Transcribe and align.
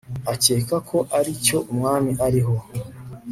akeka 0.33 0.77
ko 0.89 0.97
ari 1.17 1.31
cyo 1.45 1.57
umwami 1.71 2.11
ariho 2.27 2.55